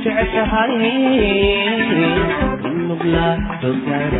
[0.00, 0.98] وحشعشعي
[2.64, 4.19] من مبلغ تسرع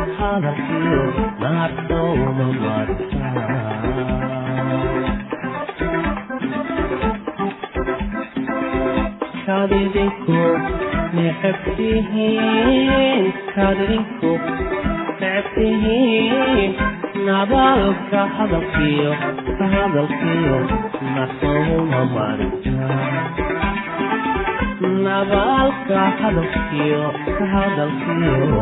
[0.21, 1.03] hadalkiyo
[1.43, 4.41] naartooda martaa
[9.45, 10.39] kadidinku
[11.17, 12.53] necebtihiin
[13.55, 14.31] kadidinku
[15.21, 16.71] necebtihiin
[17.27, 19.11] nabadka hadalkiyo
[19.57, 20.57] ka hadalkiyo
[21.15, 22.89] nasouma marita
[25.05, 27.03] nabalka hadalkiyo
[27.37, 28.61] ka hadalkiyo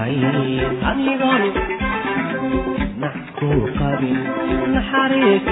[0.00, 0.16] tahay
[0.90, 1.42] adigoon
[3.02, 4.18] nax kuu qabin
[4.74, 5.44] naxariis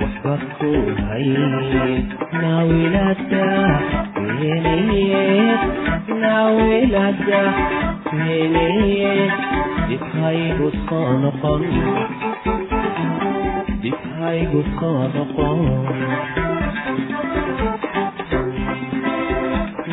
[0.00, 1.28] waxba kuu hay
[2.42, 3.46] naawilada
[4.40, 5.24] weeneye
[6.22, 7.42] naawilada
[8.18, 9.12] weeneye
[9.88, 11.62] dhibhaygu soo noqon
[13.84, 15.60] dhibhaygu soo noqon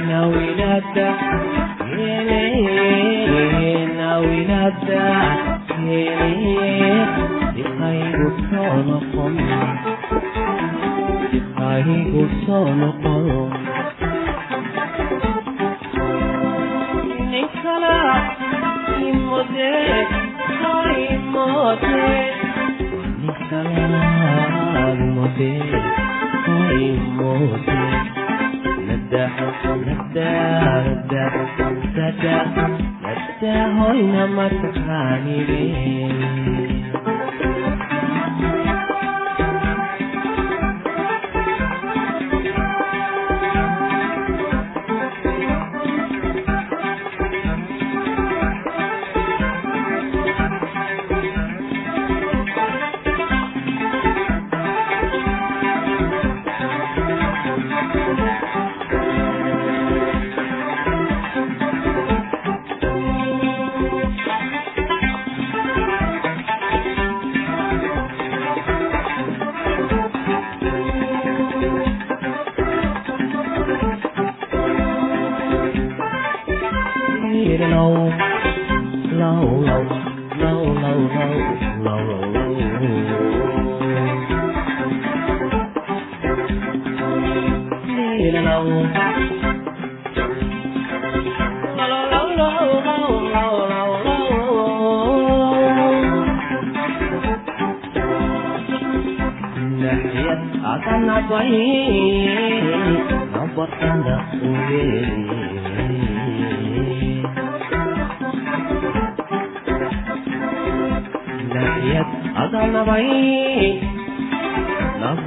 [0.09, 1.07] naawilada
[4.49, 5.25] inaaddaa
[11.31, 13.15] diqaygu soo noqo
[17.31, 17.97] ninkala
[19.09, 19.71] imode
[21.05, 22.07] imode
[23.21, 24.03] ninkala
[25.05, 25.51] imode
[26.87, 27.81] imode
[28.87, 29.25] nada
[29.85, 30.31] nada
[30.85, 31.25] nada
[31.95, 32.88] nada
[33.39, 36.58] じゃほいなまたかにれ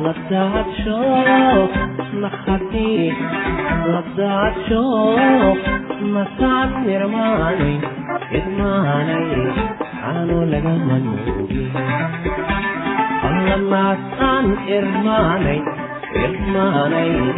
[0.00, 1.70] לדעת שוך
[2.14, 3.10] נחתי,
[3.86, 5.58] לדעת שוך
[6.02, 7.78] מסעת נרמני,
[8.30, 9.50] קדמני,
[10.04, 11.68] ענו לגמנובי.
[13.48, 15.58] لما كان إرماني
[16.16, 17.32] إرماني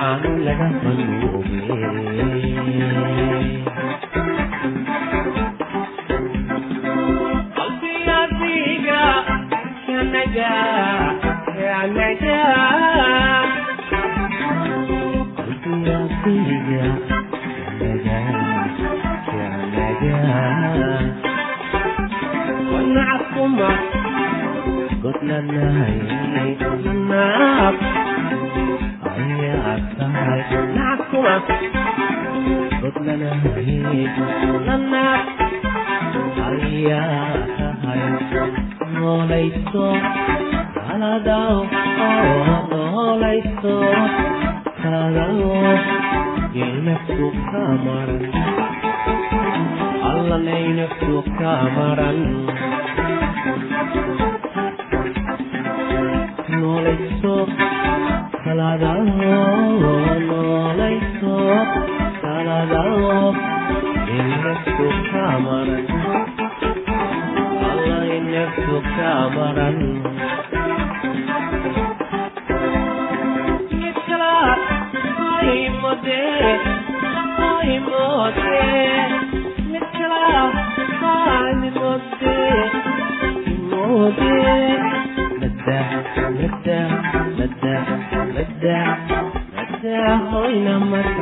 [0.00, 2.32] عن لقب المؤمنين
[7.56, 9.04] قلبي يا ريقة
[9.86, 10.81] كنجاح
[39.02, 39.74] وليس
[41.02, 41.36] Canada
[42.06, 43.74] oo noolayso
[44.82, 45.54] kaadao
[46.54, 48.22] gelnaftu ka maran
[50.10, 52.20] allanay naftu ka maran
[56.60, 57.34] noolayso
[58.44, 59.04] kaladao
[60.28, 61.34] noolayso
[62.22, 63.34] kaladao
[64.08, 65.84] gelnaftu ka maran
[67.70, 69.78] allanay naftu ka maran
[90.92, 91.21] haddii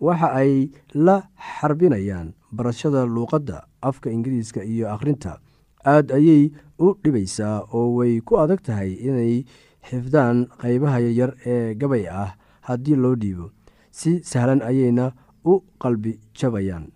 [0.00, 5.38] waxa ay la xarbinayaan barashada luuqadda afka ingiriiska iyo akhrinta.
[5.84, 9.44] Aad ayay u dhibaysaa oo way ku adag tahay inay
[9.88, 12.34] xifdaan qaybaha yaryar ee gabay ah
[12.68, 13.50] haddii loo dhiibo.
[13.90, 15.12] Si sahlan ayayna
[15.44, 16.90] u qalbi jabayaan.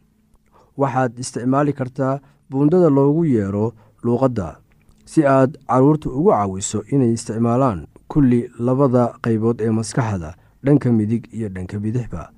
[0.77, 3.73] Waxaad isticmaali kartaa buundada loogu yeero
[4.05, 4.59] luuqadda
[5.05, 11.49] si aad carruurta ugu caawiso inay isticmaalaan kulli labada qaybood ee maskaxda dhanka midig iyo
[11.49, 12.31] dhanka bidixba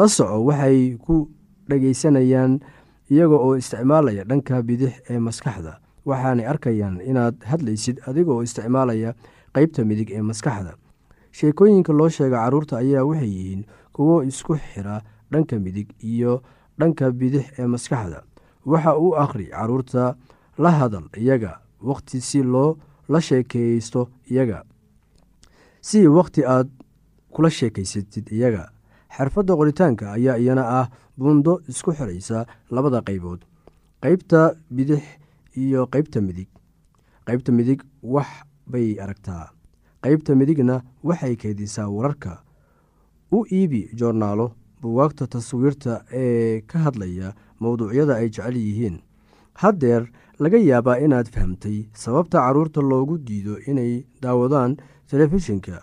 [0.00, 1.16] la soco waxay ku
[1.68, 2.52] dhagaysanayaan
[3.12, 5.72] iyaga oo isticmaalaya dhanka bidix ee maskaxda.
[6.08, 9.10] Waxaanay arkayaan inaad hadlaysid adiga oo isticmaalaya
[9.54, 10.72] qeybta midig ee maskaxda.
[11.36, 15.02] Sheekooyinka loo sheega carruurta ayaa waxay yihiin kuwo isku xira
[15.32, 16.42] dhanka midig iyo
[16.78, 18.22] dhanka bidix ee maskaxda.
[18.66, 20.16] Waxa uu akhri carruurta
[20.58, 22.78] la hadal iyaga wakhti si loo
[23.08, 24.64] la sheekeysto iyaga.
[25.80, 26.68] Si wakhti aad
[27.30, 28.68] kula sheekaysatid iyaga
[29.16, 30.86] xirfadda qoritaanka ayaa iyana ah
[31.18, 33.40] buundo isku xiraysa labada qaybood
[34.02, 34.40] qeybta
[34.70, 35.02] bidix
[35.56, 36.48] iyo qeybta midig.
[37.26, 38.28] Qeybta midig wax
[38.66, 39.50] bay aragtaa.
[40.02, 42.42] Qeybta midigna waxay keydisaa wararka.
[43.32, 44.46] U iibi joornaalo
[44.82, 48.96] buwaagta taswiirta ee ka hadlaya mowduucyada ay jecel yihiin.
[49.60, 54.76] Haddeer laga yaabaa inaad fahamtay sababta carruurta loogu diido inay daawadaan
[55.10, 55.82] telefishinka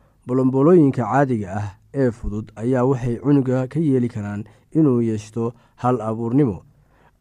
[0.35, 1.67] bolomboolooyinka caadiga ah
[2.01, 4.43] ee fudud ayaa waxay cunuga ka yeeli karaan
[4.79, 5.51] inuu yeeshto
[5.83, 6.57] hal abuurnimo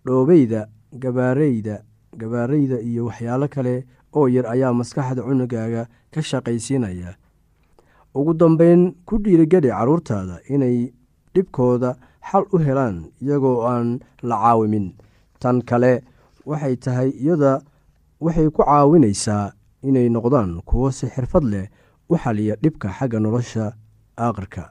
[0.07, 0.61] dhoobeyda
[1.03, 1.75] gabaareyda
[2.21, 3.75] gabaareyda iyo waxyaalo kale
[4.15, 5.83] oo yar ayaa maskaxda cunugaaga
[6.15, 7.11] ka shaqaysiinaya.
[8.15, 10.93] Ugu dambeyn ku dhiirigeli carruurtaada inay
[11.35, 11.91] dhibkooda
[12.31, 14.87] xal u helaan iyagoo aan la caawimin.
[15.43, 15.93] Tan kale
[16.47, 17.59] waxay tahay iyada
[18.21, 19.51] waxay ku caawinaysaa
[19.83, 21.67] inay noqdaan kuwo si xirfad leh
[22.11, 23.73] u xaliya dhibka xagga nolosha
[24.19, 24.63] aakhirka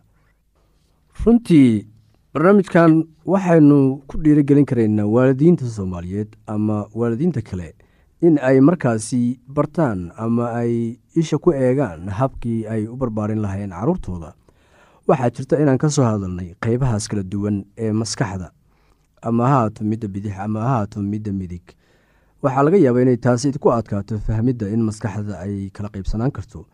[1.26, 1.88] runtii
[2.34, 3.78] barnaamijkan waxaynu
[4.08, 7.76] ku dhiirigelin karaynaa waalidiinta soomaaliyeed ama waalidiinta kale
[8.22, 14.34] in ay markaasi bartaan ama ay isha ku eegaan habkii ay u barbaarin lahayn carruurtooda
[15.08, 18.52] waxaa jirta inaan ka soo hadalnay qeybahaas kala duwan ee maskaxda.
[19.22, 21.62] Ama ha haato midda bidix ama ha haato midda midig.
[22.44, 26.66] Waxaa laga yaabaa inay taasi ku adkaato fahmidda in maskaxda ay kala qaybsanaan karto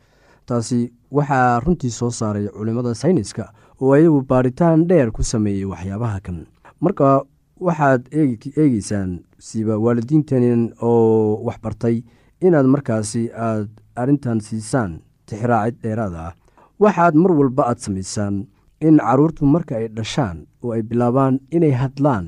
[0.46, 6.38] taasi waxaa runtii soo saaray culimmada sayniska oo ayagu baaritaan dheer ku sameeyey waxyaabaha kan.
[6.82, 7.24] Marka
[7.60, 12.04] waxaad eegeysaan siba waalidiintan oo waxbartay
[12.42, 16.34] inaad markaasi aad arrintan siisaan tixraacid dheeraada ah
[16.80, 18.46] waxaad mar walba aad samaysaan
[18.88, 22.26] in carruurtu marka ay dhashaan oo ay bilaabaan inay hadlaan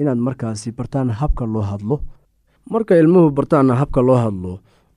[0.00, 1.96] inaad markaasi bartaan habka loo hadlo.
[2.70, 4.52] Marka ilmuhu bartaan habka loo hadlo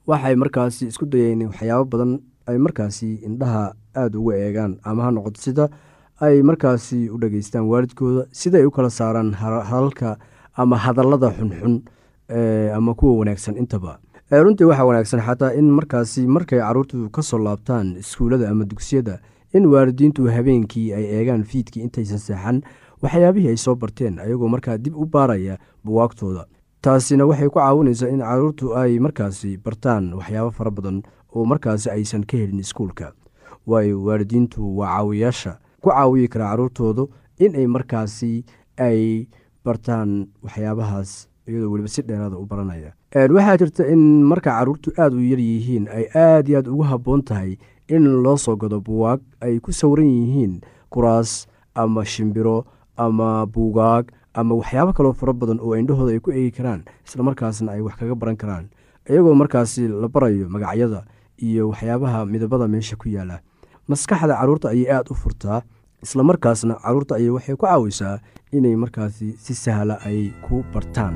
[0.07, 2.11] waxay markaasi isku dayeen waxyaabo badan
[2.51, 5.70] ay markaasi indhaha aada uga eegaan ama ha noqoto sida
[6.22, 10.17] ay markaasi u dhageystaan waalidkooda sidaay u kala saaraan hadalka
[10.53, 11.81] ama hadallada xunxun
[12.75, 14.00] ama kuwa wanaagsan intaba.
[14.31, 19.20] Runtii waxaa wanaagsan xataa in markaasi markay carruurtu ka soo laabtaan iskuullada ama dugsiyada
[19.53, 22.62] in waalidiintu habeenkii ay eegaan fiidkii intaysan seexan
[23.03, 26.46] waxyaabihii ay soo barteen ayagoo markaa dib u baaraya buwaagtooda.
[26.81, 31.03] Taasina waxay ku caawinaysaa in carruurtu ay markaasi bartaan waxyaabo fara badan
[31.35, 33.13] oo markaasi aysan ka helin iskuulka.
[33.67, 37.09] Waayo waalidiintu waa caawiyaasha ku caawiyi karaa carruurtoodu
[37.39, 38.43] in ay markaasi
[38.77, 39.27] ay
[39.65, 42.93] bartaan waxyaabahaas iyadoo weliba si dheeraada u baranaya.
[43.13, 47.21] Waxaa jirta in marka carruurtu aada u yar yihiin ay aada iyo aad ugu habboon
[47.23, 47.57] tahay
[47.88, 52.65] in loo soo gado buwaag ay ku sawiran yihiin kuraas ama shimbiro
[52.97, 57.81] ama buugaag ama waxyaabo kaloo fara badan oo indhahooda ay ku eegi karaan islamarkaasna ay
[57.81, 58.65] wax kaga baran karaan.
[59.09, 61.03] Iyagoo markaasi la barayo magacyada
[61.48, 63.38] iyo waxyaabaha midabada meesha ku yaalla
[63.91, 65.60] maskaxda carruurta ayay aada u furtaa
[66.05, 68.15] islamarkaasna carruurta ayay waxay ku caawisaa
[68.57, 71.15] inay markaasi si sahla ay ku bartaan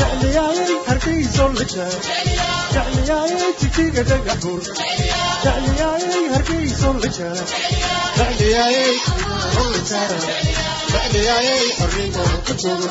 [0.00, 1.90] jecliyaaye hargeyso la jaa
[2.74, 4.60] jecliyaaye jijiga dhaga hur
[5.44, 7.34] jecliyaaye hargeyso la jaa
[8.18, 8.86] jecliyaaye
[9.72, 10.20] la jaara
[10.92, 11.56] jecliyaaye
[11.86, 12.88] arrimo ku joogo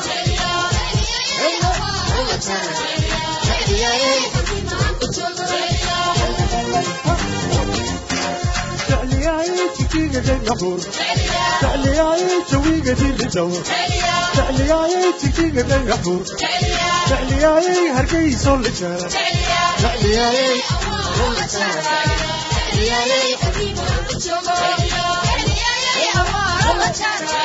[8.88, 10.78] jecliyaaye jijiga dhaga hur
[11.62, 13.60] jecliyaaye jawiga dili jawa
[14.36, 16.20] jecliyaaye jijiga dhaga hur
[17.12, 20.46] jecliyaaye hargeysoo la jaaga jecliyaaye
[22.56, 24.54] jecliyaaye xabiibo la joogo
[25.40, 27.36] jecliyaaye awaaro la jaaga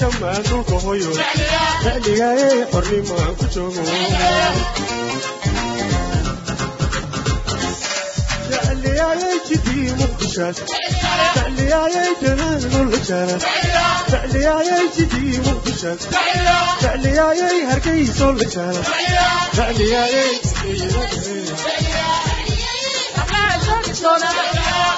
[0.00, 1.10] jamaadulka hoyo
[1.82, 3.82] xiligaayay xornimo ku joogo
[8.94, 10.54] فعلياي جدي مخشاش
[11.34, 13.38] فعلياي جنان والجنان
[14.08, 15.98] فعلياي جدي مخشاش
[16.80, 18.82] فعلياي هرقيس والجنان
[19.52, 20.88] فعلياي جدي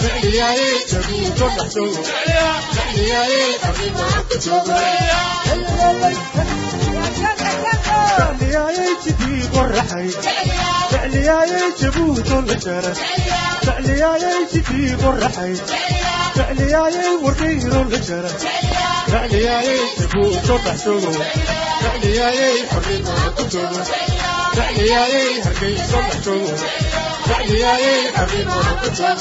[0.00, 2.06] فعلياي جدي مخشاش
[2.76, 3.56] فعلياي
[8.18, 10.10] فعلياي جدي قرحي
[10.90, 12.98] فعلياي جبوت الجرس
[13.62, 15.54] فعلياي جديد الرحي
[16.34, 18.44] فعلياي ورغير الجرس
[19.06, 21.18] فعلياي جبوت الرحسون
[21.80, 23.84] فعلياي حرين الكتون
[24.54, 26.56] فعلياي هرقيس الرحسون
[27.26, 29.16] فعلياي حرين الكتون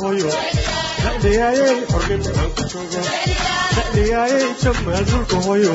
[0.00, 0.30] hooyo
[1.02, 3.00] sacdhigaayey xornimo aan ku joogo
[3.76, 5.72] sacdhigaayey jammaal dhulka hooyo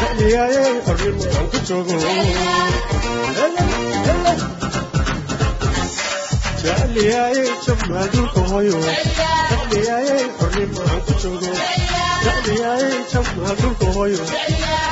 [0.00, 1.96] sacdhigaayey xornimo aan ku joogo
[6.64, 8.78] jacliyaaye jammaal dhulka hooyo
[9.50, 11.50] sacdhigaayey xornimo aan ku joogo
[12.24, 14.22] sacdhigaaye jammaal dhulka hooyo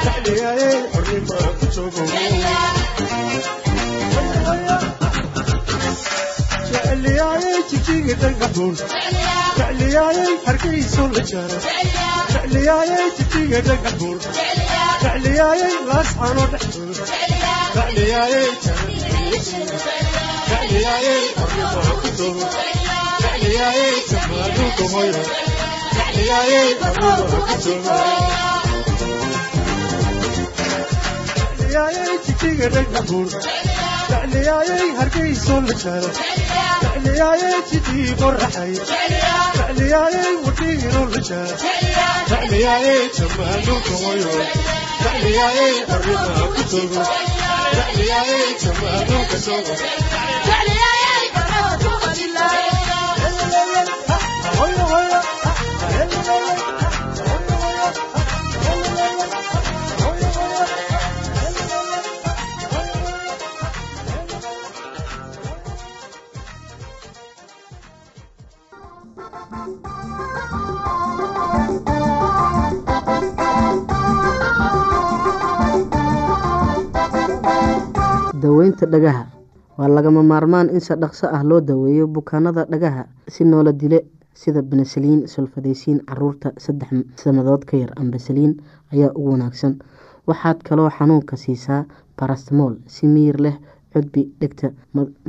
[0.05, 2.03] sacdhigaayey xornimo aan ku joogo
[35.01, 36.60] hargeyso la jaaro
[36.97, 38.75] جعلياي تجي بالرحي
[39.57, 41.57] جعلياي ودير الرجال
[42.31, 44.45] جعلياي تمال وطيور
[45.05, 47.03] جعلياي الرضا كتب
[47.75, 49.77] جعلياي تمال وكسور
[50.47, 51.75] جعلياي فرحة
[54.65, 55.21] الله
[78.43, 79.25] daweynta dhagaha
[79.79, 83.99] waa lagama maarmaan in si dhaqso ah loo daweeyo bukaanada dhagaha si noola dile
[84.35, 86.91] sida benesaliin sulfadaysiin carruurta saddex
[87.23, 88.53] sannadood ka yar ambasaliin
[88.93, 89.75] ayaa ugu wanaagsan.
[90.29, 91.85] Waxaad kaloo xanuunka siisaa
[92.19, 93.57] barastmool si miyir leh
[93.93, 94.71] cudbi dhegta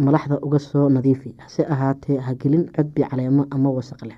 [0.06, 1.36] malaxda uga soo nadiifi.
[1.44, 4.18] Hase ahaatee hagelin cudbi caleemo ama wasaq leh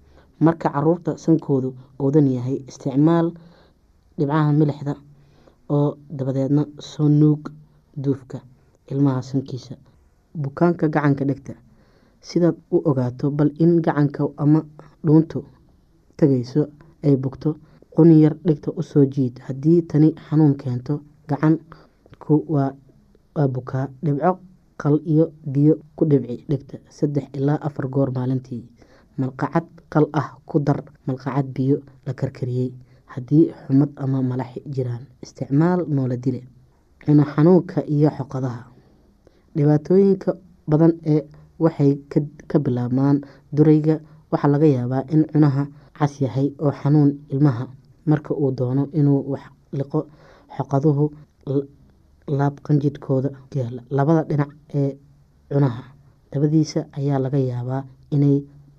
[0.45, 1.69] marka carruurta sankoodu
[2.03, 3.27] oodan yahay isticmaal
[4.17, 4.93] dhibcaha milixda
[5.75, 7.41] oo dabadeedna soo nuug
[8.03, 8.37] duufka
[8.91, 9.75] ilmaha sankiisa
[10.43, 11.53] bukaanka gacanka dhegta
[12.27, 14.59] sidaad u ogaato bal in gacanka ama
[15.05, 15.39] dhuuntu
[16.17, 16.61] tagayso
[17.05, 17.49] ay bugto
[17.95, 19.35] quni yar dhegta u soo jiid.
[19.45, 20.93] Haddii tani xanuun keento
[21.29, 22.71] gacanku waa
[23.55, 24.31] bukaa dhibco
[24.81, 26.77] qal iyo biyo ku dhibci dhegta.
[26.97, 28.63] Saddex ilaa afar goor maalintii
[29.19, 32.69] malqacad qal ah ku dar malqacad biyo la karkariyey.
[33.13, 36.15] Haddii xumad ama malaxi jiraan isticmaal noola
[37.05, 38.61] cuno xanuunka iyo xoqadaha.
[39.55, 40.31] Dhibaatooyinka
[40.69, 41.21] badan ee
[41.63, 41.91] waxay
[42.49, 43.17] ka bilaabmaan
[43.55, 43.95] durayga
[44.31, 45.63] waxaa laga yaabaa in cunaha
[45.97, 47.65] cas yahay oo xanuun ilmaha
[48.09, 49.43] marka uu doono inuu wax
[49.79, 49.99] liqo
[50.55, 51.05] xoqaduhu
[52.37, 54.91] laab qanjidhkooda yaalla labada dhinac ee
[55.51, 55.83] cunaha
[56.31, 57.81] dabadiisa ayaa laga yaabaa
[58.15, 58.35] inay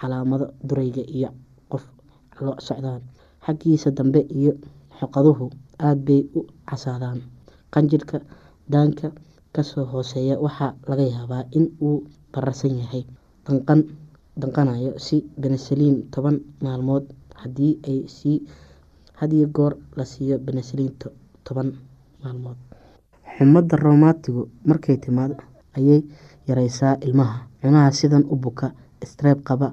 [0.00, 1.28] calaamado durayga iyo
[1.70, 1.84] qof
[2.44, 3.02] lo socdaan.
[3.44, 4.52] Xaggiisa dambe iyo
[4.98, 5.46] xoqaduhu
[5.78, 7.18] aada bay u casaadaan.
[7.72, 8.18] Qanjirhka
[8.72, 9.08] daanka
[9.54, 13.02] ka soo hooseeya waxaa laga yaabaa in uu bararsan yahay.
[13.46, 13.80] Danqan
[14.40, 17.04] danqanayo si benesaliin toban maalmood
[17.40, 18.38] haddii ay sii
[19.20, 20.92] hadiyo goor la siiyo benesaliin
[21.44, 21.68] toban
[22.22, 22.56] maalmood.
[23.36, 25.34] Xumadda roomatigu markay timaado
[25.76, 26.00] ayay
[26.48, 27.38] yareysaa ilmaha.
[27.60, 28.66] Cunaha sidan u buka
[29.04, 29.72] streeb qaba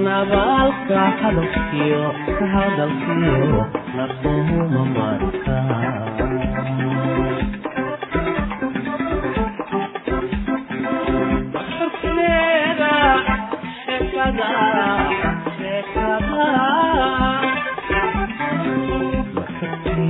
[0.05, 2.03] nabalka hadalkiyo
[2.53, 3.65] hadalkiyo
[3.97, 5.57] nasuuma marta